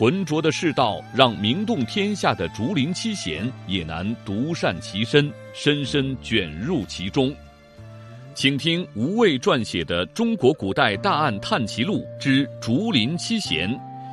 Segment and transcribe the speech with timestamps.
[0.00, 7.30] 浑浊的世道，让名动天下的竹林七贤也难独善其身，深深卷入其中。
[8.34, 13.68] 请听吴畏撰写的《中国古代大案探奇录之竹林七贤》，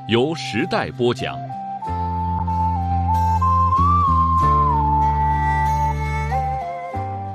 [0.09, 1.37] 由时代播讲。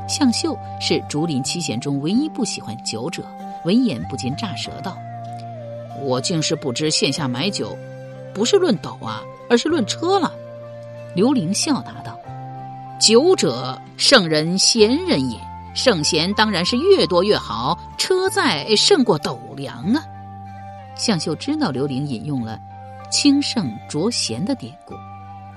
[0.06, 3.24] 向秀是竹林七贤中唯一不喜欢酒者，
[3.64, 4.94] 闻言不禁炸舌道
[6.05, 7.74] ：“我竟是不知线下买酒。”
[8.34, 10.32] 不是论斗啊，而是论车了。
[11.14, 12.18] 刘伶笑答道
[12.98, 15.38] ：“酒者，圣人贤人也。
[15.74, 20.03] 圣贤当然是越多越好，车载胜过斗量啊。”
[20.97, 22.58] 向秀知道刘伶引用了
[23.10, 24.94] “轻胜浊贤”的典故，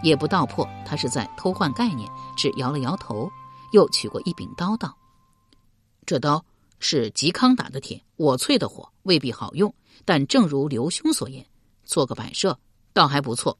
[0.01, 3.29] 也不道破他是在偷换概念，只摇了摇头，
[3.71, 4.93] 又取过一柄刀道
[6.05, 6.43] ：“这刀
[6.79, 9.73] 是嵇康打的铁，我淬的火，未必好用。
[10.03, 11.45] 但正如刘兄所言，
[11.85, 12.57] 做个摆设。”
[12.95, 13.59] 倒还不错，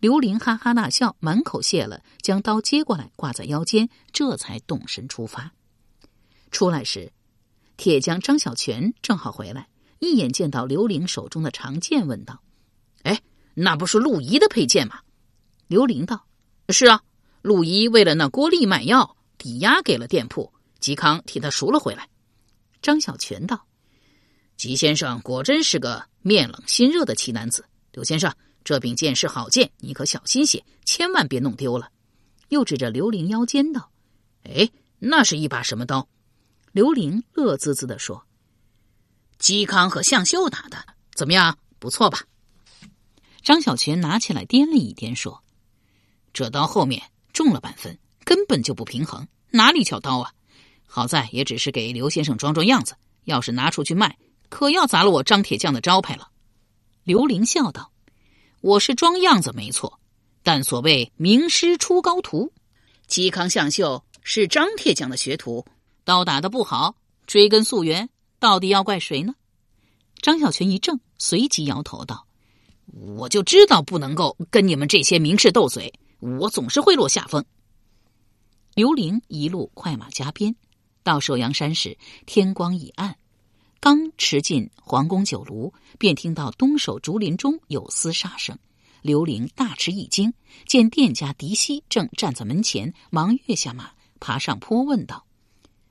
[0.00, 5.52] 刘玲哈哈大笑，满口谢了，将刀接过来挂在腰间，这才动身出发。
[6.50, 7.12] 出来时，
[7.76, 12.42] 铁匠张小泉正好回来，一眼见到刘玲手中的长剑，问道
[13.04, 13.20] ：“哎，
[13.52, 15.00] 那不是陆仪的佩剑吗？”
[15.68, 16.24] 刘玲道
[16.72, 17.02] ：“是啊，
[17.42, 22.08] 陆仪为了那郭丽买药，抵押给了店铺，嵇康替他赎了回来。”
[22.80, 23.66] 张小泉道
[24.56, 31.90] ：“吉先生果真是个面冷心热的奇男子，刘先生。”这柄剑是好剑，你可小心些，千万别弄丢了。
[32.48, 33.90] 又指着刘伶腰间道
[34.44, 36.08] ：“哎，那是一把什么刀？”
[36.72, 38.24] 刘伶乐滋滋的说
[39.40, 40.84] ：“嵇康和向秀打的，
[41.14, 41.58] 怎么样？
[41.78, 42.20] 不错吧？”
[43.42, 45.42] 张小泉拿起来掂了一掂，说
[46.32, 47.02] ：“这刀后面
[47.32, 50.32] 重了半分，根本就不平衡，哪里叫刀啊？
[50.86, 54.18] 好在也只是给刘先生装装样子，要是拿出去卖，
[54.48, 56.30] 可要砸了我张铁匠的招牌了。”
[57.04, 57.91] 刘玲笑道。
[58.62, 59.98] 我是装样子没错，
[60.44, 62.52] 但所谓名师出高徒，
[63.08, 65.66] 嵇康、向秀是张铁匠的学徒，
[66.04, 66.94] 刀打的不好，
[67.26, 68.08] 追根溯源，
[68.38, 69.34] 到底要怪谁呢？
[70.20, 72.24] 张小泉一怔，随即摇头道
[73.16, 77.44] ：“我就知道不能够跟你们这些名士斗嘴，我总是会落下风。”
[78.76, 80.54] 刘玲一路快马加鞭，
[81.02, 83.16] 到寿阳山时，天光已暗。
[83.82, 88.56] 刚驰进皇宫酒炉，便听到东首竹林中有厮杀声。
[89.00, 90.32] 刘伶大吃一惊，
[90.68, 95.26] 见店家狄希正站在门前，忙跃下马，爬上坡，问道：“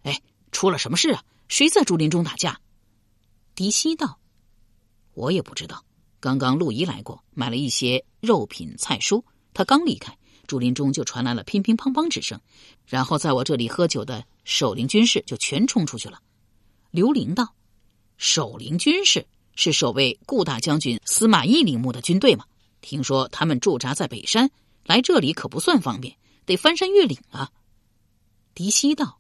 [0.04, 0.22] 哎，
[0.54, 1.22] 出了什么事啊？
[1.50, 2.62] 谁在竹林中打架？”
[3.56, 4.20] 狄希道
[5.14, 5.84] ：“我也不知道。
[6.22, 9.22] 刚刚陆仪来过，买了一些肉品菜蔬。
[9.54, 12.40] 他刚离开，竹林中就传来了乒乒乓乓之声，
[12.86, 16.22] 然后在我这里喝酒的守陵军士就全冲出去了。”
[16.92, 17.54] 刘伶道。
[18.22, 22.46] 守陵军士是守卫顾大将军司马懿陵墓的军队吗？
[22.80, 24.52] 听说他们驻扎在北山，
[24.86, 26.16] 来这里可不算方便，
[26.46, 27.50] 得翻山越岭啊。
[28.54, 29.20] 狄希道：“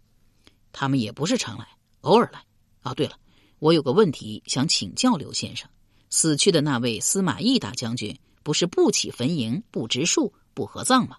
[0.71, 1.67] 他们也不是常来，
[2.01, 2.45] 偶尔来。
[2.81, 3.17] 啊，对了，
[3.57, 5.67] 我有个问题想请教刘先生：
[6.11, 11.17] 死去的那位司马懿大将军，不是不起坟茔、不植树、不合葬吗？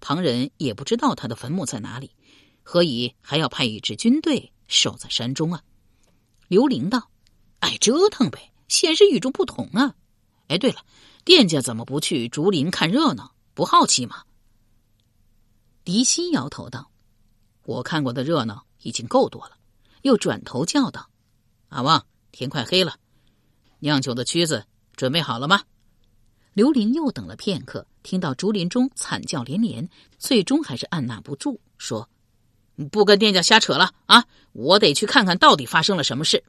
[0.00, 2.12] 旁人也不知道他的坟墓在哪里，
[2.62, 5.60] 何以还要派一支军队守在山中啊？”
[6.46, 7.10] 刘伶道。
[7.64, 9.94] 爱折腾呗，显示与众不同啊！
[10.48, 10.84] 哎，对了，
[11.24, 13.34] 店家怎么不去竹林看热闹？
[13.54, 14.24] 不好奇吗？
[15.82, 16.90] 狄希摇头道
[17.64, 19.56] ：“我看过的热闹已经够多了。”
[20.02, 21.08] 又转头叫道
[21.70, 22.96] ：“阿旺，天快黑了，
[23.78, 25.62] 酿酒的曲子准备好了吗？”
[26.52, 29.88] 刘林又等了片刻，听到竹林中惨叫连连，
[30.18, 32.10] 最终还是按捺不住，说
[32.92, 34.26] ：“不跟店家瞎扯了啊！
[34.52, 36.44] 我得去看看到底发生了什么事。”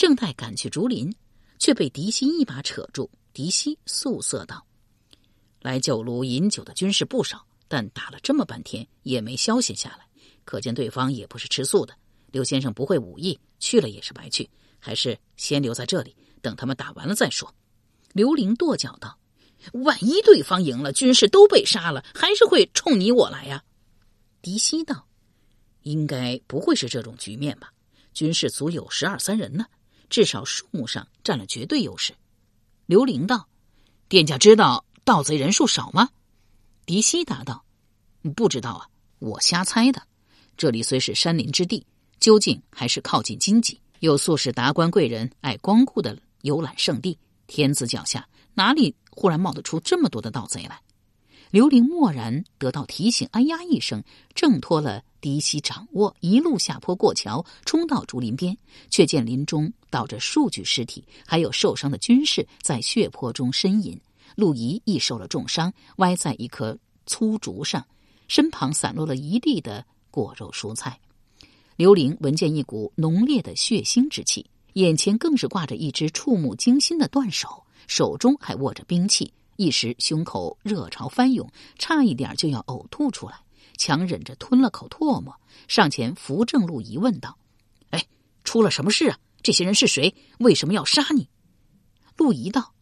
[0.00, 1.14] 正待赶去竹林，
[1.58, 3.10] 却被狄希一把扯住。
[3.34, 4.64] 狄希素色道
[5.60, 10.06] ：“来酒炉饮酒的军士不少，但打了这么半天也没消息下来，
[10.46, 11.94] 可见对方也不是吃素的。
[12.30, 14.48] 刘先生不会武艺，去了也是白去，
[14.78, 17.54] 还是先留在这里，等他们打完了再说。”
[18.14, 19.18] 刘伶跺脚道
[19.84, 23.62] ：“万一对方赢了，军士都被杀了，还是会冲你我来呀？”
[24.40, 25.06] 狄希道
[25.84, 27.70] ：“应该不会是这种局面吧？
[28.14, 29.66] 军士足有十二三人呢。”
[30.10, 32.12] 至少数目上占了绝对优势。
[32.84, 33.48] 刘伶道
[34.10, 36.10] ：“店家知道盗贼人数少吗？”
[36.84, 37.64] 狄希答道
[38.36, 38.88] ：“不知道啊，
[39.20, 40.02] 我瞎猜的。
[40.56, 41.86] 这里虽是山林之地，
[42.18, 47.16] 究竟还是靠近荆棘，又素是达官贵人爱光顾的游览胜地。
[47.46, 50.80] 天子脚下，哪里忽然冒得出这么多的盗贼来？
[51.50, 54.04] 刘玲蓦然得到提醒，哎呀一声，
[54.34, 58.56] 挣脱了狄希掌握，一路下坡过桥，冲到竹林边，
[58.88, 64.00] 却见林中倒着数具尸体，还有受伤的军士在血泊中呻吟。
[64.36, 67.84] 陆仪亦受了重伤，歪在一棵粗竹上，
[68.28, 70.98] 身旁散落了一地的果肉蔬菜。
[71.76, 79.32] 刘玲闻见一股浓烈的血腥之气，眼前更是挂着一只触目惊心的断手，手中还握着兵器。
[79.56, 83.40] 一时胸口热潮翻涌，差一点就要呕吐出来，
[83.76, 85.34] 强忍着吞了口唾沫，
[85.68, 87.36] 上前扶正陆仪问道
[87.90, 88.06] ：“哎，
[88.42, 89.18] 出了什么事啊？
[89.42, 90.14] 这些人是谁？
[90.38, 91.28] 为什么要杀你？”
[92.16, 92.74] 陆仪道：“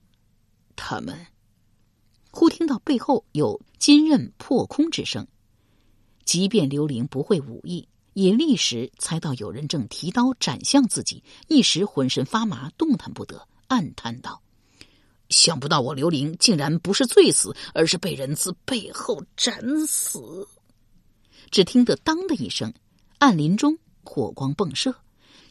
[0.76, 1.26] 他们……”
[2.30, 5.26] 忽听到背后有金刃破空之声，
[6.24, 14.40] 即便刘玲不会武艺，也立时猜到有人正提刀斩向自己，一时浑身发麻，动弹不得，暗叹道。
[15.30, 20.46] 想不到我刘玲竟然不是醉死，而是被人自背后斩死。
[21.50, 22.72] 只听得“当”的一声，
[23.18, 24.94] 暗林中火光迸射，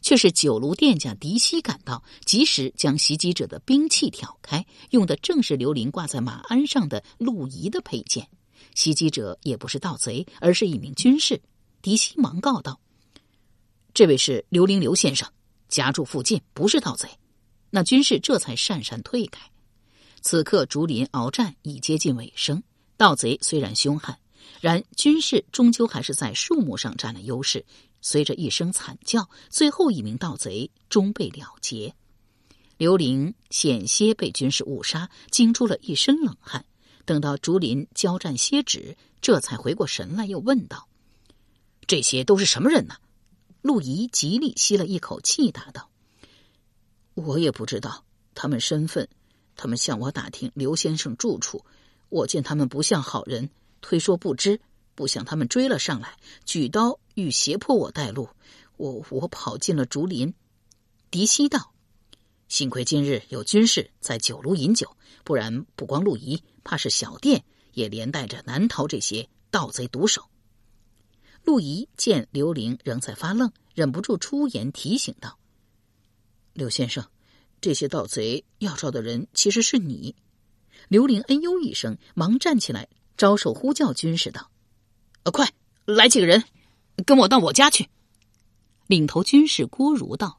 [0.02, 8.28] 却是酒炉店家狄希赶到，及时将袭击者的兵器挑开，用的正是刘玲挂在马鞍上的陆仪的佩剑。
[8.74, 11.40] 袭击者也不是盗贼，而是一名军士。
[11.80, 12.80] 狄希忙告道
[13.94, 15.28] ：“这位是刘玲刘先生，
[15.68, 17.08] 家住附近，不是盗贼。”
[17.70, 19.50] 那军士这才讪讪退开。
[20.20, 22.62] 此刻竹林鏖战已接近尾声，
[22.96, 24.18] 盗贼虽然凶悍，
[24.60, 27.64] 然军士终究还是在数目上占了优势。
[28.00, 31.94] 随着一声惨叫，最后一名盗贼终被了结。
[32.76, 36.64] 刘玲险些被军士误杀，惊出了一身冷汗。
[37.04, 40.88] 等到竹林交战歇止，这才回过神来，又问道
[41.88, 42.96] ：“这些都是什么人呢？”
[43.62, 45.90] 陆仪极力吸了一口气，答道
[47.14, 48.04] ：“我也不知道
[48.34, 49.08] 他们身份。”
[49.56, 51.64] 他们向我打听刘先生住处，
[52.10, 53.50] 我见他们不像好人，
[53.80, 54.60] 推说不知，
[54.94, 58.28] 不想他们追了上来，举刀欲胁迫我带路，
[58.76, 60.34] 我我跑进了竹林。
[61.10, 61.74] 狄希道
[62.46, 67.42] ：“幸亏今日有军士在酒炉饮酒，不然不光陆仪，怕是小店
[67.72, 70.30] 也连带着难逃这些盗贼毒手。”
[71.42, 75.40] 陆仪见刘玲仍在发愣，忍不住出言提醒道
[76.54, 77.04] ：“刘先生。”
[77.60, 80.14] 这些盗贼要招的人其实是你。
[80.86, 84.52] 刘玲哎呦一声，忙站起来，招手呼叫军士道
[85.24, 85.52] ：“呃，快
[85.84, 86.44] 来几个人，
[87.04, 87.88] 跟我到我家去。”
[88.86, 90.38] 领头军士郭如道：“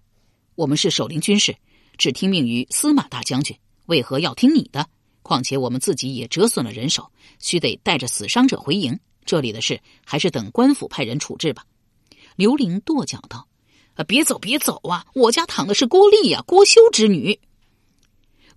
[0.55, 1.55] 我们是守陵军士，
[1.97, 4.87] 只听命于司马大将军，为何要听你的？
[5.21, 8.99] 况且我们自己也折损了人手，须得带着死伤者回营。
[9.25, 11.65] 这里的事还是等官府派人处置吧。”
[12.35, 13.45] 刘玲跺脚道。
[14.07, 15.05] 别走，别走啊！
[15.13, 17.37] 我家躺的是郭丽呀，郭修之女。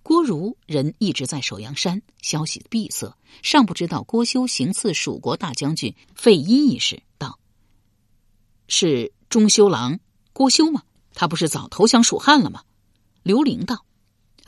[0.01, 7.03] 郭如人一直在首阳山，消息闭塞，尚不知道郭修行刺蜀国大将军费祎一事。
[7.17, 7.37] 道
[8.67, 9.99] ：“是中修郎
[10.31, 10.83] 郭修吗？
[11.13, 12.63] 他不是早投降蜀汉了吗？”
[13.23, 13.85] 刘玲道：“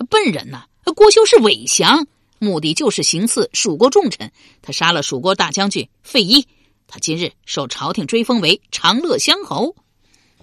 [0.10, 0.66] 笨人呐！
[0.96, 2.08] 郭修是伪降，
[2.40, 4.32] 目的就是行刺蜀国重臣。
[4.62, 6.48] 他杀了蜀国大将军费祎，
[6.88, 9.76] 他今日受朝廷追封为长乐乡侯。”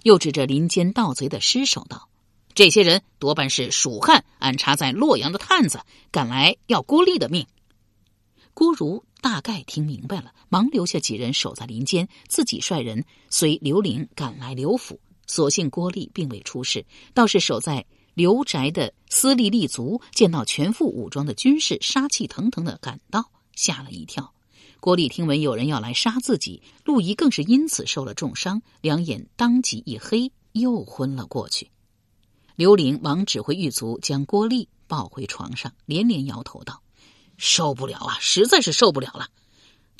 [0.03, 2.09] 又指着林间盗贼的尸首道
[2.55, 7.47] ：“这些人多半是蜀汉安插在洛阳的探子，赶来要郭丽的命。”
[8.55, 15.01] 郭如大概听明白了，忙留下几人守在林间，自己率人随刘玲赶来刘府。
[15.27, 24.35] 所幸郭丽并未出事，倒是守在刘宅的司隶立足见到全副武装的军士，杀气腾腾的赶到，吓了一跳。
[24.81, 31.71] 郭丽听闻有人要来杀自己，陆仪更是因此受了重伤，两眼当即一黑，又昏了过去。
[32.57, 36.83] 刘玲忙指挥狱卒将郭丽抱回床上，连连摇头道
[37.37, 39.29] ：“受不了啊，实在是受不了了。”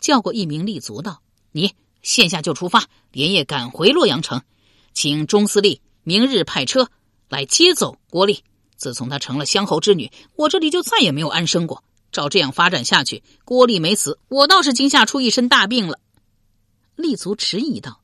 [0.01, 1.23] 叫过一名立足道
[1.53, 4.43] ：“你现下就出发，连夜赶回洛阳城，
[4.95, 6.89] 请中司令明日派车
[7.29, 8.43] 来接走郭丽。
[8.77, 15.99] 自从她成了乡侯之女，我这里就再也没有安生过。”照这样发展下去，郭丽没死，我倒是惊吓出一身大病了。
[16.95, 18.03] 立足迟疑道：“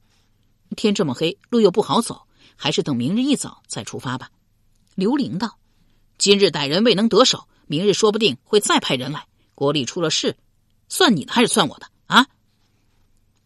[0.79, 2.23] 天这么黑，路又不好走，
[2.57, 4.31] 还是等明日一早再出发吧。”
[4.97, 5.59] 刘玲道
[6.17, 9.25] ：“今日歹人未能得手，明日说不定会再派人来。
[9.55, 10.37] 郭丽出了事，
[10.89, 12.27] 算你的还是算我的啊？”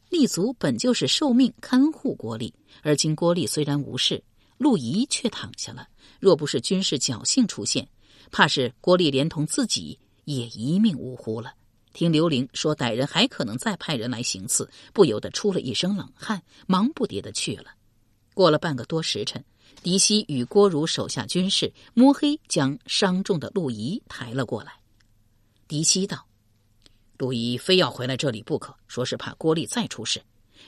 [0.09, 4.25] 立足本就是受命看护郭丽，而今郭丽虽然无事，
[4.57, 5.87] 陆仪却躺下了。
[6.19, 7.87] 若不是军士侥幸出现，
[8.31, 9.99] 怕是郭丽连同自己。
[10.25, 11.53] 也一命呜呼了。
[11.93, 17.73] 听刘玲说歹人还可能再派人来行刺，不由得出了一身冷汗，忙不迭的去了。
[18.33, 19.45] 过了半个多时辰，
[19.83, 24.73] 狄希与郭如手下军士摸黑将伤重的陆仪抬了过来。
[25.69, 26.27] 狄希道
[27.19, 30.23] ：“陆仪非要回来这里不可，说是怕郭丽再出事。”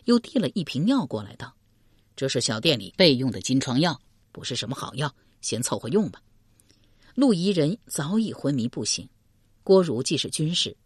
[0.06, 1.54] 又递了一瓶药过来，道
[2.16, 4.00] ：“这是小店里备用的金疮药，
[4.32, 6.20] 不是什么好药，先凑合用吧。”
[7.14, 9.08] 陆仪人早已昏迷不醒，
[9.62, 10.76] 郭如既是军士，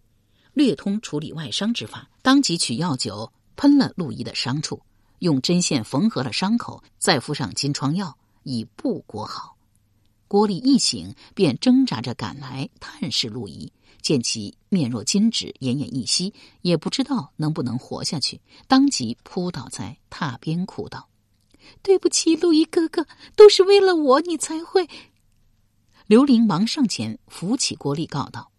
[0.52, 4.82] 略通处理外伤之法，当即取药酒喷了陆仪的伤处。
[5.20, 9.56] 用针线缝合了伤口，再敷上金疮药，以布裹好。
[10.26, 13.72] 郭丽一醒，便挣扎着赶来探视陆仪，
[14.02, 21.08] 见其面若金纸，奄奄一息，也不知道能不能活下去，当即扑倒在榻边，哭道
[21.82, 24.86] ：“对不起，陆仪哥哥，都是为了我，你才会。”
[26.06, 28.50] 刘玲忙上前扶起郭丽，告道：“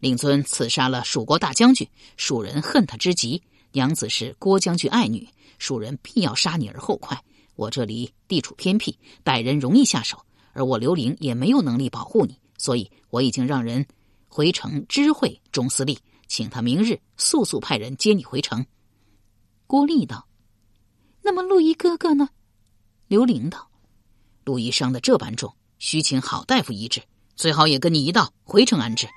[0.00, 3.42] 令尊刺杀了蜀国大将军，蜀人恨他之极。
[3.72, 7.22] 娘子是郭将军爱女。”蜀人必要杀你而后快。
[7.54, 13.86] 我这里地处偏僻，歹人容易下手，而我刘玲也没有能力保护你，所以我已经让人
[14.28, 15.96] 回城知会钟司令，
[16.26, 18.66] 请他明日速速派人接你回城。
[19.66, 20.28] 郭丽道
[21.22, 22.28] ：“那么陆毅哥哥呢？”
[23.08, 23.70] 刘玲道
[24.44, 27.02] ：“陆毅伤得这般重，需请好大夫医治，
[27.36, 29.08] 最好也跟你一道回城安置。”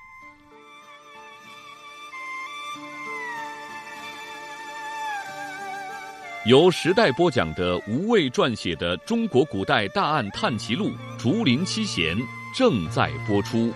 [6.50, 12.16] 由时代播讲的吴畏撰写的《中国古代大案探奇录·竹林七贤》
[12.58, 13.72] 正在播出。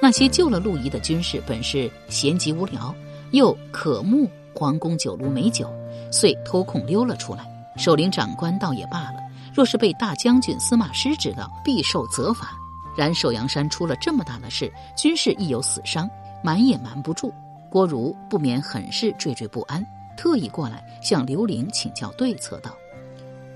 [0.00, 2.94] 那些救了陆仪的军士本是闲极无聊，
[3.32, 5.68] 又渴慕皇宫酒炉美酒，
[6.12, 7.44] 遂偷空溜了出来。
[7.76, 9.16] 守陵长官倒也罢了，
[9.52, 12.61] 若是被大将军司马师知道，必受责罚。
[12.96, 16.08] 然寿阳山出了这么大的事，军士亦有死伤，
[16.42, 17.32] 瞒也瞒不住。
[17.70, 19.82] 郭如不免很是惴惴不安，
[20.16, 22.70] 特意过来向刘玲请教对策道：“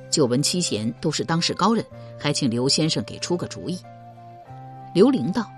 [0.08, 1.84] 久闻七贤都是当世高人，
[2.18, 3.78] 还请刘先生给出个主意。”
[4.94, 5.50] 刘玲道：“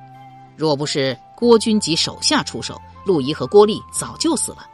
[0.57, 4.67] 若不是郭军及手下出手，陆仪和郭丽早就死了。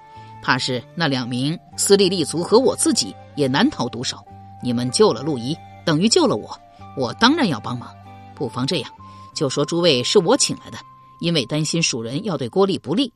[0.43, 4.17] 怕是那两名私立立足和我自己也难逃毒手。
[4.63, 6.59] 你们救了陆仪，等于救了我，
[6.97, 7.95] 我当然要帮忙。”
[8.35, 8.91] 不妨这样，
[9.35, 10.79] 就说诸位是我请来的，
[11.21, 13.13] 因为担心蜀人要对郭丽不利，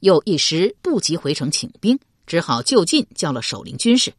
[0.00, 4.12] 又一时不及回城请兵，只好就近叫了守陵军士。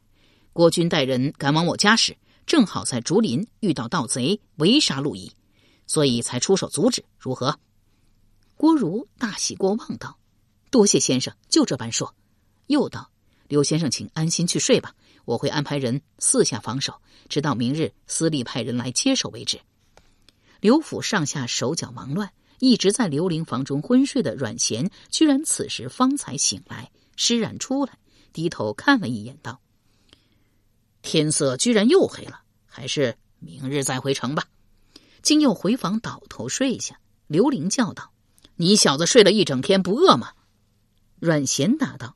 [0.53, 5.31] 郭军带人赶往我家时，正好在竹林遇到盗贼围杀陆仪，
[5.87, 7.03] 所以才出手阻止。
[7.17, 7.59] 如何？
[8.55, 10.17] 郭如大喜过望道
[10.71, 12.15] ：“多谢先生，就这般说。”
[12.67, 13.11] 又道
[13.49, 14.93] ：“刘先生，请安心去睡吧，
[15.25, 16.93] 我会安排人四下防守，
[17.27, 19.59] 直到明日司隶派人来接手为止。”
[20.65, 27.99] 刘府上下手脚忙乱，一直在刘玲房中昏睡的阮咸，居然此时方才醒来，施然出来，
[28.33, 29.61] 低头看了一眼，道
[31.03, 34.45] ：“天色居然又黑了，还是明日再回城吧。”
[35.21, 36.99] 竟又回房倒头睡下。
[37.27, 38.11] 刘玲叫道
[38.57, 40.31] ：“你小子睡了一整天，不饿吗？”
[41.21, 42.15] 阮咸答道：“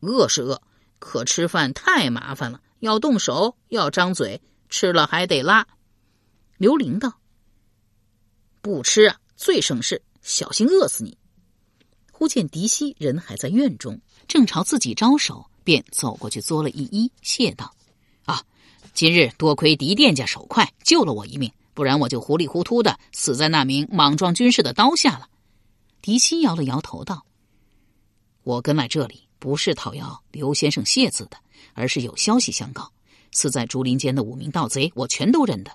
[0.00, 0.60] 饿是饿，
[0.98, 5.66] 可吃饭太麻烦了，要动手，要张嘴，吃了还得拉。”
[6.58, 7.19] 刘玲道。
[8.62, 11.16] 不吃啊，最省事，小心饿死你！
[12.12, 13.98] 忽见狄希人还在院中，
[14.28, 17.74] 正朝自己招手，便走过去作了一揖，谢道
[18.26, 18.44] ：“啊，
[18.92, 25.26] 今日多亏狄店家手快，救了我一命，不然我就糊里糊涂的死在那名莽撞军士的刀下了。”
[26.02, 27.24] 狄希摇了摇头道
[28.44, 31.38] ：“我跟来这里不是讨要刘先生谢字的，
[31.72, 32.92] 而是有消息相告。
[33.32, 35.72] 死在竹林间的五名盗贼，我全都认得，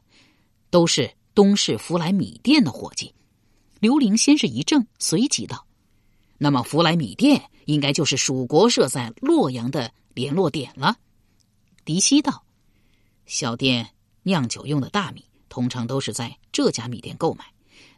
[0.69, 3.13] 都是。”东市福来米店的伙计，
[3.81, 5.67] 刘玲先是一怔，随即道
[6.39, 10.95] ：“那么福来米店应该就是蜀国设在洛阳的联络点了。”
[11.83, 12.45] 狄希道
[13.27, 13.85] ：“小店
[14.23, 17.43] 酿酒用的大米，通常都是在这家米店购买。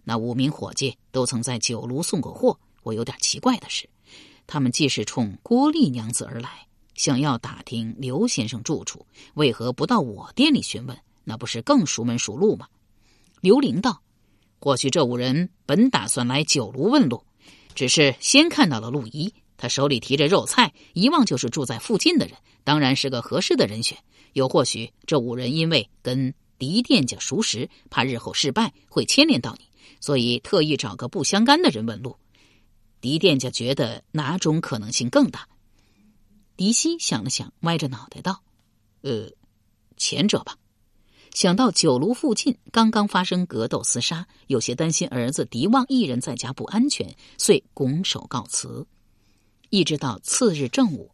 [0.04, 2.60] 那五名伙计都曾在酒炉送过货。
[2.82, 3.88] 我有点奇怪的是，
[4.48, 6.66] 他们既是冲郭丽娘子而来，
[6.96, 10.98] 想要打听刘先生住处，为何不到我店里询问？
[11.24, 12.68] 那不是更熟门熟路吗？”
[13.42, 14.02] 刘玲道
[14.60, 17.24] ：“或许这五人本打算来酒炉问路，
[17.76, 23.98] 只是先看到了陆仪，他手里提着肉菜，一望就是住在附近的人，当然是个合适的人选。
[24.34, 29.66] 又或许这五人因为跟狄店家熟识，怕日后失败会牵连到你，
[30.00, 32.18] 所以特意找个不相干的人问路。
[33.00, 35.48] 狄店家觉得哪种可能性更大？”
[36.58, 38.42] 狄希想了想，歪着脑袋道
[39.02, 39.30] ：“呃，
[39.96, 40.58] 前者吧。”
[41.38, 48.88] 想到酒炉附近刚刚发生格斗厮杀，有些担心儿子狄旺一人在家不安全，遂拱手告辞。
[49.70, 51.12] 一直到次日正午，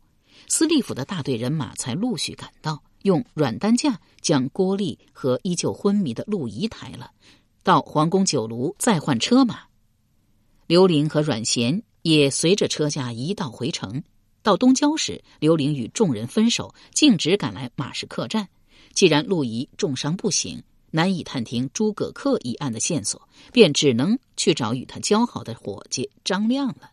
[0.48, 7.12] 司隶府的大队人马才陆续赶到，用软担架将郭丽和依旧昏迷的陆仪抬了
[7.62, 9.64] 到皇宫酒炉，再换车马。
[10.68, 14.02] 刘玲和阮咸也随着车驾一道回城。
[14.42, 18.48] 到东郊时，刘玲与众人分手，径直赶来马氏客栈。
[18.94, 26.92] 既然陆仪重伤不醒，难以探听诸葛恪一案的线索，便只能去找与他交好的伙计张亮了。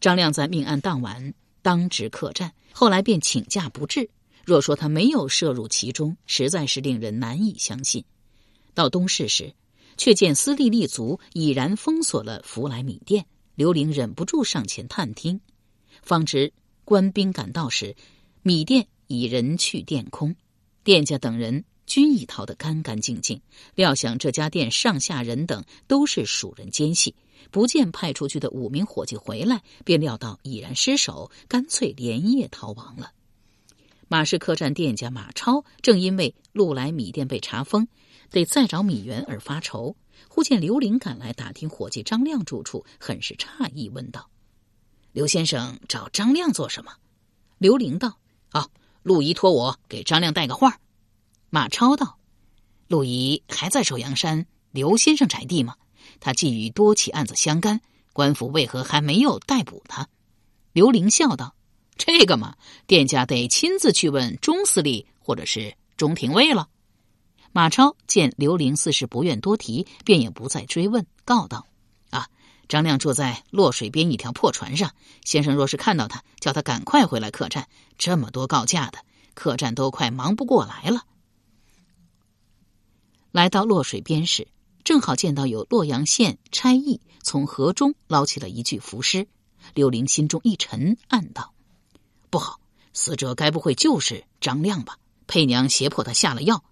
[0.00, 4.10] 张亮在命案当晚当值客栈，后来便请假不至。
[4.44, 8.04] 若说他没有涉入其中，实在是令人难以相信。
[8.74, 9.54] 到东市时，
[9.96, 13.26] 却见司隶立足已然封锁了福来米店。
[13.54, 15.40] 刘玲忍不住上前探听，
[16.02, 16.52] 方知
[16.84, 17.96] 官兵赶到时，
[18.42, 20.36] 米店已人去店空。
[20.86, 23.40] 店家等人均已逃得干干净净，
[23.74, 27.12] 料想这家店上下人等都是蜀人奸细，
[27.50, 33.10] 不见派出去的五名伙计回来，便料到已然失手，干脆连夜逃亡了。
[34.06, 37.88] 马氏客栈店家马超正因为路来米店被查封，
[38.30, 39.96] 得再找米源而发愁，
[40.28, 44.30] 忽见刘玲赶来打听伙计张亮住处，很是诧异，问道
[45.10, 46.92] ：“刘先生找张亮做什么？”
[47.58, 48.68] 刘玲道：“啊。”
[49.06, 50.80] 陆仪托我给张亮带个话
[51.48, 52.18] 马超道
[52.88, 55.76] ：“陆仪还在寿阳山刘先生宅地吗？
[56.18, 57.80] 他既与多起案子相干，
[58.12, 60.08] 官府为何还没有逮捕他？”
[60.74, 61.54] 刘玲笑道
[61.96, 62.56] ：“这个嘛，
[62.88, 66.68] 店家得亲自去问钟司令或者是钟廷尉了。”
[67.54, 71.64] 马超见刘玲似是不愿多提，便也不再追问，告道：“，
[72.68, 74.92] 张亮住在洛水边一条破船上，
[75.24, 77.68] 先生若是看到他，叫他赶快回来客栈。”
[77.98, 78.98] 这么多告假的，
[79.34, 81.04] 客栈都快忙不过来了。
[83.30, 84.48] 来到洛水边时，
[84.84, 89.26] 正好见到有洛阳县差役从河中捞起了一具浮尸。
[89.74, 91.52] 刘玲心中一沉，暗道
[92.30, 92.60] ：“不好，
[92.92, 94.98] 死者该不会就是张亮吧？
[95.26, 96.62] 佩娘胁迫他下了药，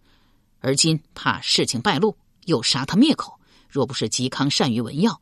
[0.60, 3.40] 而今怕事情败露，又杀他灭口。
[3.68, 5.20] 若不是嵇康善于闻药，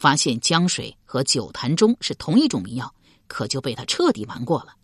[0.00, 2.92] 发现江水和酒坛中是同一种迷药，
[3.28, 4.74] 可就被他彻底瞒过了。”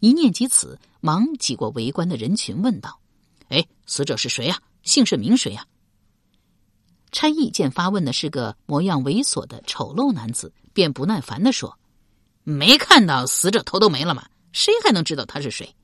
[0.00, 3.00] 一念及此，忙挤过围观的人群，问道
[3.48, 4.60] ：“哎，死者是谁呀？
[4.82, 5.66] 姓甚名谁呀？”
[7.12, 11.78] 差役见发问的是个模样猥琐的丑陋男子，便不耐烦的说
[12.44, 14.28] ：“没看到死者头都没了吗？
[14.52, 15.74] 谁还能知道他是谁？”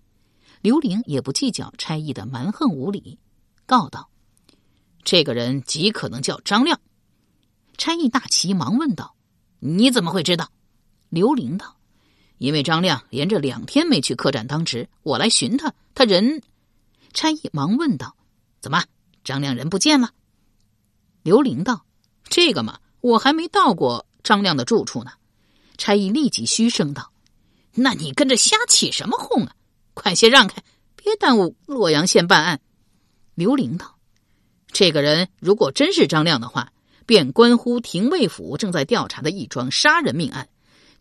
[0.60, 3.18] 刘玲也不计较差役的蛮横无理，
[3.64, 4.10] 告道
[5.02, 6.78] ：“这个人极可能叫张亮。”
[7.76, 9.14] 差役大奇，忙问道
[9.60, 10.50] ：“你怎么会知道？”
[11.10, 11.76] 刘玲道。
[12.38, 16.42] 因为张亮连着两天没去客栈当值，我来寻他，他人……
[17.12, 18.16] 差役忙问道
[18.60, 18.82] ：“怎么，
[19.22, 20.10] 张亮人不见了？”
[21.22, 21.84] 刘玲道
[22.28, 25.12] ：“这个嘛，我还没到过张亮的住处呢。”
[25.78, 27.12] 差役立即嘘声道
[27.74, 29.54] ：“那你跟着瞎起什么哄啊？
[29.94, 30.64] 快些让开，
[30.96, 32.60] 别耽误洛阳县办案。”
[33.36, 33.96] 刘玲道
[34.72, 36.72] ：“这个人如果真是张亮的话，
[37.12, 40.48] 便关乎廷尉府正在调查的一桩杀人命案。”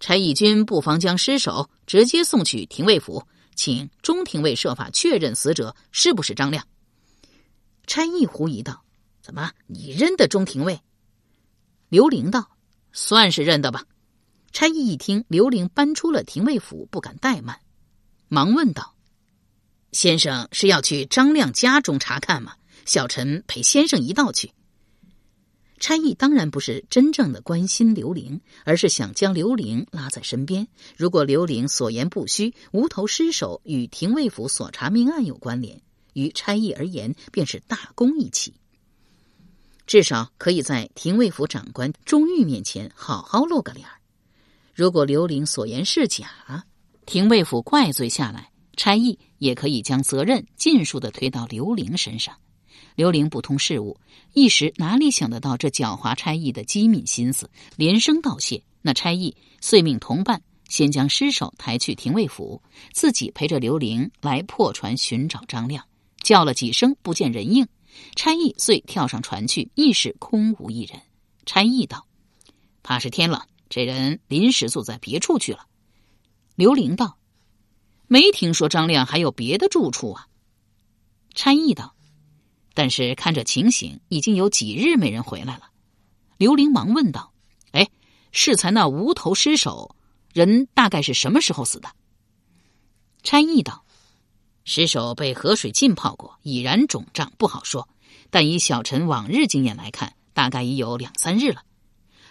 [0.01, 6.67] 差役军不妨将尸首直接送去廷尉府，请中廷尉设法确认死者是不是张亮。
[7.87, 8.83] 差役狐疑道
[9.23, 10.81] ：“怎么，你认得中廷尉？”
[11.87, 12.57] 刘玲道
[12.91, 13.85] ：“算是认得吧。”
[14.51, 17.61] 差役一听刘玲搬出了廷尉府，不敢怠慢，
[18.27, 18.95] 忙问道
[19.93, 22.55] ：“先生是要去张亮家中查看吗？
[22.85, 24.51] 小臣陪先生一道去。”
[25.81, 30.67] 差役当然不是真正的关心刘玲，而是想将刘玲拉在身边。
[30.95, 35.81] 如果刘玲所言不虚，无头尸首与廷尉府所查命案有关联，
[36.13, 38.53] 于差役而言便是大功一起。
[39.87, 43.97] 至少可以在廷尉府长官钟玉面前好好露个脸儿。
[44.75, 46.63] 如果刘玲所言是假，
[47.07, 52.35] 廷尉府怪罪下来，差役也可以将责任尽数的推到刘玲身上。
[53.01, 53.97] 刘玲不通事务，
[54.33, 58.61] 一时哪里想得到这狡猾差役的机敏心思，连声道谢。
[58.83, 62.61] 那差役遂命同伴先将尸首抬去廷尉府，
[62.93, 65.83] 自己陪着刘玲来破船寻找张亮。
[66.21, 67.67] 叫了几声不见人应，
[68.15, 71.01] 差役遂跳上船去，亦是空无一人。
[71.47, 72.05] 差役道
[72.83, 75.65] ：“怕是天冷，这人临时住在别处去了。”
[76.53, 77.17] 刘玲道
[78.05, 80.27] ：“没听说张亮还有别的住处啊。”
[81.33, 81.95] 差役道。
[82.73, 85.69] 但是看这情形，已经有几日没人回来了。
[86.37, 87.33] 刘玲忙问道
[87.71, 87.89] ：“哎，
[88.31, 89.95] 适才那无头尸首，
[90.33, 91.89] 人大概是什么时候死的？”
[93.23, 93.85] 差役道
[94.65, 97.87] ：“尸首被河水浸泡过，已然肿胀，不好说。
[98.29, 101.63] 但以小陈往日经验来看，大概已有两三日了。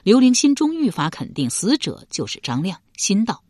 [0.03, 3.44] 刘玲心中愈发肯定，死者就是张亮，心道：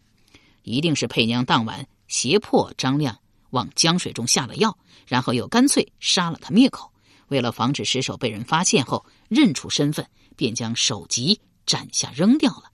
[0.64, 3.19] 一定是佩娘当晚胁迫张亮
[3.50, 6.90] 往江水中下了药，然后又干脆杀了他灭口。
[7.28, 10.04] 为了防止尸首被人发现后认出身份，
[10.36, 12.64] 便将首级斩下扔掉了。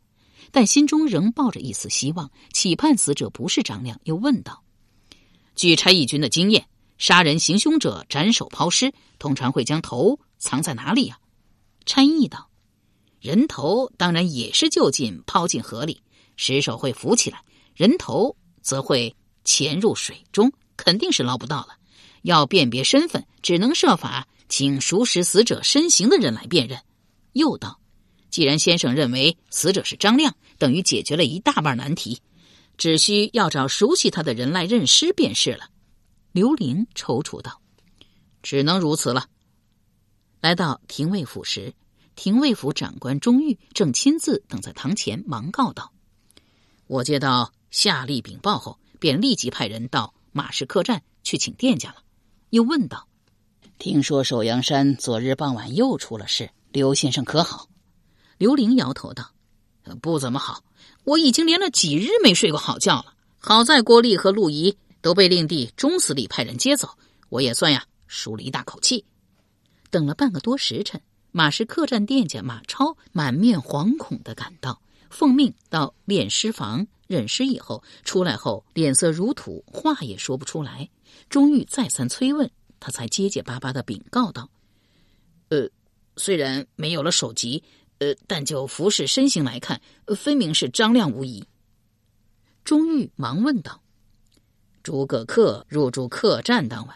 [0.51, 4.63] 但心中仍抱着一丝希望，期盼死者不是张亮，又问道
[5.55, 11.19] ：“据差役军的经验，杀人行凶者斩首抛尸，通常会将头藏在哪里呀？”
[11.85, 12.49] 差役道
[13.21, 16.01] ：“人头当然也是就近抛进河里，
[16.37, 17.43] 尸首会浮起来，
[17.75, 21.77] 人头则会潜入水中，肯定是捞不到了。
[22.23, 26.81] 要辨别身份，只能设法请熟识死者身形的人来辨认。”
[27.33, 27.81] 又道
[28.31, 32.23] ：“既然先生认为死者是张亮。”等于解决了一大半难题，
[32.79, 35.69] 只需要找熟悉他的人来认尸便是了。
[36.33, 37.61] 刘玲踌躇道
[38.43, 39.27] ：“只能如此了。”
[40.41, 41.75] 来到廷尉府时，
[42.15, 45.93] 廷尉府长官钟玉正亲自等在堂前，忙告道
[46.89, 51.97] ：“我接到夏令禀报后，便立即派人到马氏客栈去请店家了。”
[52.51, 53.09] 又问道
[53.79, 57.69] ：“听说首阳山昨日傍晚又出了事，刘先生可好？”
[58.39, 59.33] 刘玲摇头道。
[60.01, 60.65] 不怎么好，
[61.05, 63.15] 我已经连了几日没睡过好觉了。
[63.39, 69.05] 好在郭丽和陆仪都被令弟钟司礼派人接走，我也算呀舒了一大口气。
[69.89, 77.47] 等了半个多时辰，马氏客栈店家马超满面惶恐的赶到，奉命到殓尸房认尸。
[77.47, 80.89] 以后出来后脸色如土，话也说不出来。
[81.29, 84.51] 钟玉再三催问，他才结结巴巴的禀告道
[85.51, 85.69] ：“呃，
[86.17, 87.63] 虽然没有了首级。”
[87.99, 89.81] 呃，但就服饰身形来看，
[90.15, 91.43] 分明是张亮无疑。
[92.63, 93.81] 钟玉忙问道
[94.85, 96.95] ：“诸葛恪入住客栈当晚，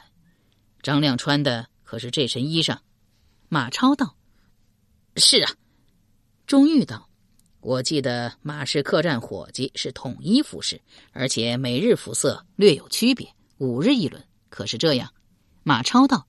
[0.82, 2.76] 张亮穿的可是这身衣裳？”
[3.48, 4.14] 马超道
[5.16, 5.50] ：“是啊。”
[6.46, 7.08] 钟玉道
[7.60, 10.80] ：“我记得马氏客栈伙计是统一服饰，
[11.12, 15.12] 而且每日服色略有区别，五日一轮，可是这样？”
[15.62, 16.26] 马超道：“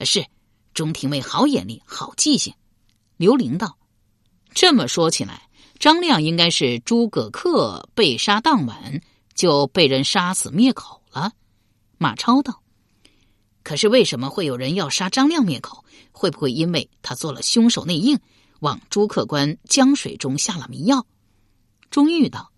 [0.00, 0.24] 是。”
[0.72, 2.54] 钟廷尉好眼力，好记性。
[3.16, 3.76] 刘玲道。
[4.54, 9.02] 这么说起来，张亮应该是诸葛恪被杀当晚
[9.34, 11.32] 就被人杀死灭口了。
[11.98, 12.62] 马超道
[13.62, 15.84] ：“可是为什么会有人要杀张亮灭口？
[16.12, 18.18] 会不会因为他做了凶手内应，
[18.60, 21.06] 往朱客官江水中下了迷药？”
[21.90, 22.52] 钟玉道：“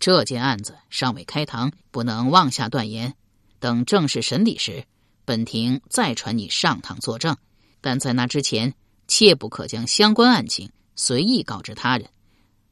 [0.00, 3.14] 这件案子尚未开堂，不能妄下断言。
[3.60, 4.86] 等正式审理时，
[5.24, 7.36] 本庭再传你上堂作证。
[7.80, 8.74] 但在那之前。”
[9.06, 12.08] 切不可将相关案情随意告知他人。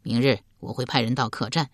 [0.03, 1.69] 明日我会派人到客栈，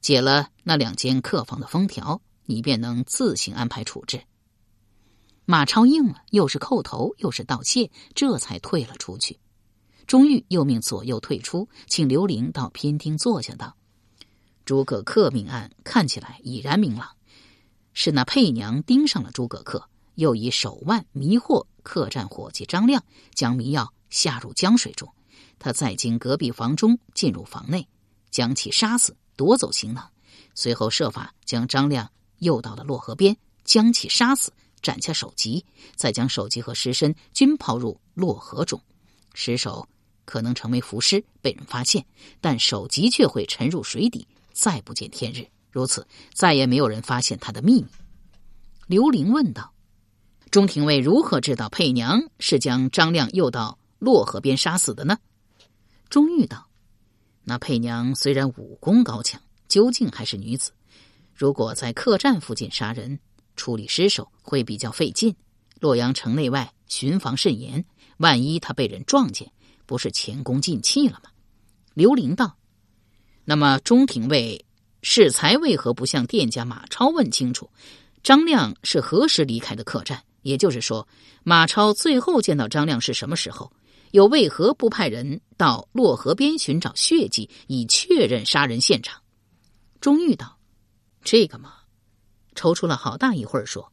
[0.00, 4.22] 解了那两间客房的封条，你便能自行安排处置。
[5.44, 9.38] 马超应了，又是叩头又是道谢，这才退了出去。
[10.06, 13.76] 钟玉又命左右退出，请刘玲到偏厅坐下，道
[14.64, 17.10] ：“诸葛恪命案看起来已然明朗，
[17.92, 19.84] 是那佩娘盯上了诸葛恪。”
[20.16, 23.02] 又以手腕迷惑客栈伙计张亮，
[23.34, 25.10] 将迷药下入江水中。
[25.58, 27.88] 他再经隔壁房中进入房内，
[28.30, 30.06] 将其杀死，夺走行囊。
[30.54, 34.52] 随后设法将张亮诱到了洛河边，将其杀死，
[34.82, 35.64] 斩下首级，
[35.94, 38.80] 再将首级和尸身均抛入洛河中。
[39.32, 39.88] 尸首
[40.24, 42.04] 可能成为浮尸，被人发现，
[42.40, 45.46] 但首级却会沉入水底，再不见天日。
[45.70, 47.86] 如此，再也没有人发现他的秘密。
[48.86, 49.72] 刘玲问道。
[50.50, 55.16] 钟廷尉如何知道佩娘是将张亮诱到洛河边杀死的呢？
[56.10, 56.68] 钟玉道
[57.42, 60.72] ：“那佩娘虽然武功高强，究竟还是女子。
[61.34, 63.18] 如果在客栈附近杀人，
[63.56, 65.34] 处理尸首会比较费劲。
[65.80, 67.84] 洛阳城内外巡防甚严，
[68.18, 69.50] 万一他被人撞见，
[69.86, 71.30] 不是前功尽弃了吗？”
[71.94, 72.56] 刘玲道
[73.44, 74.64] ：“那么钟廷尉
[75.02, 77.68] 适才为何不向店家马超问清楚，
[78.22, 81.06] 张亮是何时离开的客栈？”也就是说，
[81.44, 83.72] 马超最后见到张亮是什么时候？
[84.10, 89.22] 又为何不派人到洛河边寻找血迹，以确认杀人现场？
[90.00, 90.58] 钟玉道
[91.24, 91.74] ：“这个嘛，
[92.54, 93.92] 踌躇了好大一会儿，说：‘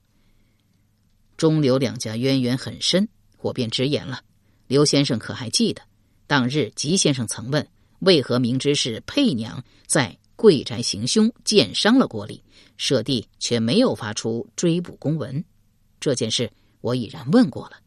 [1.37, 3.07] 钟刘两家渊源很深，
[3.41, 4.21] 我便直言了。
[4.67, 5.81] 刘先生可还记得，
[6.27, 7.67] 当日吉先生曾问，
[7.99, 12.43] 为何明知是佩娘在贵宅行凶，剑伤了郭丽，
[12.77, 15.43] 舍弟却没有发出追捕公文？’”
[15.99, 17.77] 这件事我已然问过了。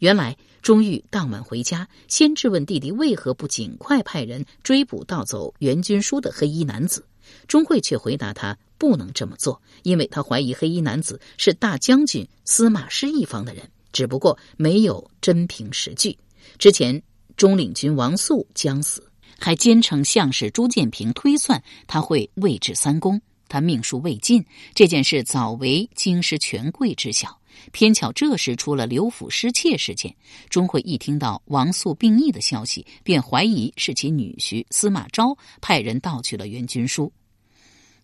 [0.00, 7.06] 原来钟玉当晚回家，先质问弟弟为何不尽快派人追捕盗走袁军书的黑衣男子。
[7.48, 16.18] 钟会却回答他不能这么做，因为他怀疑黑衣男子是大将军司马师一方的人，只不过没有真凭实据。
[16.58, 17.02] 之前
[17.34, 23.18] 中领军王肃将死，还奸臣相士朱建平推算他会位至三公，
[23.48, 24.44] 他命数未尽，
[24.74, 27.40] 这件事早为京师权贵知晓。
[27.72, 30.14] 偏巧这时出了刘府失窃事件，
[30.50, 37.10] 钟会一听到王肃病逆的消息，便怀疑是其女婿司马昭派人盗取了援军书。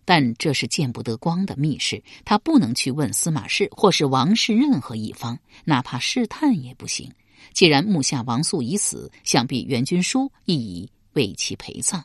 [0.03, 7.11] 但这是见不得光的密事，他不能去问司马氏或是王氏任何一方，哪怕试探也不行。
[7.53, 12.03] 既然目下王素已死，想必袁军书亦已为其陪葬。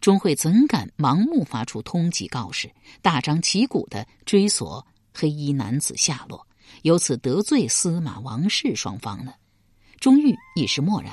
[0.00, 6.46] 钟会怎敢盲目发出通缉告示，大张旗鼓的追索黑衣男子下落？
[6.82, 9.32] 由此得罪司马王氏双方呢？
[10.00, 11.12] 钟玉一时默然。